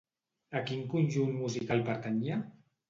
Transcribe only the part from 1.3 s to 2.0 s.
musical